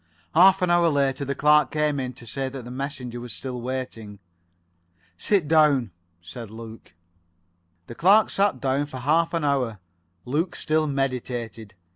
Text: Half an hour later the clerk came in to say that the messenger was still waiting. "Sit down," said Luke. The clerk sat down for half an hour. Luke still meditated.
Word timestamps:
Half 0.33 0.63
an 0.63 0.71
hour 0.71 0.89
later 0.89 1.23
the 1.25 1.35
clerk 1.35 1.69
came 1.69 1.99
in 1.99 2.13
to 2.13 2.25
say 2.25 2.49
that 2.49 2.65
the 2.65 2.71
messenger 2.71 3.21
was 3.21 3.33
still 3.33 3.61
waiting. 3.61 4.17
"Sit 5.15 5.47
down," 5.47 5.91
said 6.23 6.49
Luke. 6.49 6.95
The 7.85 7.93
clerk 7.93 8.31
sat 8.31 8.59
down 8.59 8.87
for 8.87 8.97
half 8.97 9.31
an 9.35 9.43
hour. 9.43 9.77
Luke 10.25 10.55
still 10.55 10.87
meditated. 10.87 11.75